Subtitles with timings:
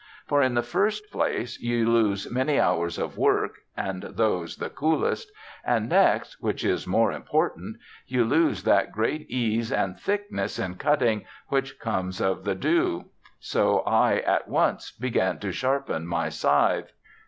[0.25, 5.31] For, in the first place, you lose many hours of work (and those the coolest),
[5.63, 7.77] and next which is more important
[8.07, 13.11] you lose that great ease and thickness in cutting which comes of the dew.
[13.39, 16.91] So I at once began to sharpen my scythe.